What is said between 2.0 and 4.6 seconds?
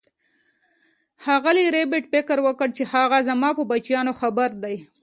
فکر وکړ چې هغه زما په بچیانو خبر